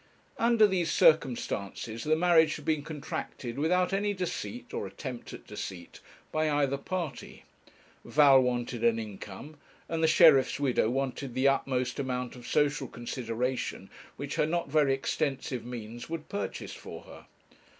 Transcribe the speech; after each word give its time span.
Under 0.39 0.65
these 0.65 0.89
circumstances 0.89 2.03
the 2.05 2.15
marriage 2.15 2.55
had 2.55 2.65
been 2.65 2.81
contracted 2.81 3.59
without 3.59 3.93
any 3.93 4.15
deceit, 4.15 4.73
or 4.73 4.87
attempt 4.87 5.31
at 5.31 5.45
deceit, 5.45 5.99
by 6.31 6.49
either 6.49 6.79
party. 6.79 7.43
Val 8.03 8.39
wanted 8.41 8.83
an 8.83 8.97
income, 8.97 9.57
and 9.87 10.01
the 10.01 10.07
sheriff's 10.07 10.59
widow 10.59 10.89
wanted 10.89 11.35
the 11.35 11.47
utmost 11.47 11.99
amount 11.99 12.35
of 12.35 12.47
social 12.47 12.87
consideration 12.87 13.91
which 14.15 14.37
her 14.37 14.47
not 14.47 14.69
very 14.69 14.95
extensive 14.95 15.63
means 15.63 16.09
would 16.09 16.29
purchase 16.29 16.73
for 16.73 17.03
her. 17.03 17.27